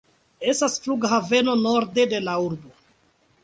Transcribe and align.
Estas 0.53 0.77
flughaveno 0.85 1.57
norde 1.67 2.09
de 2.15 2.25
la 2.29 2.39
urbo. 2.49 2.77